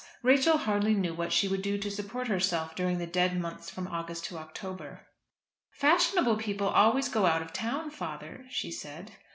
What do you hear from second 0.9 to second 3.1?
knew what she would do to support herself during the